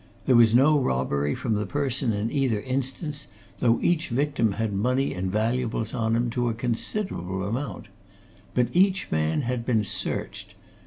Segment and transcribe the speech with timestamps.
[0.25, 3.27] There was no robbery from the person in either instance,
[3.59, 7.87] though each victim had money and valuables on him to a considerable amount.
[8.55, 10.55] But each man had been searched.